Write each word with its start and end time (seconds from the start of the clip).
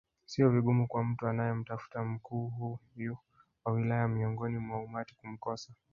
Sio 0.25 0.49
vigumu 0.49 0.87
kwa 0.87 1.03
mtu 1.03 1.27
anayemtafuta 1.27 2.03
mkuu 2.03 2.47
huyu 2.49 3.17
wa 3.65 3.73
wilaya 3.73 4.07
miongoni 4.07 4.57
mwa 4.57 4.79
umati 4.83 5.15
kumkosa 5.15 5.73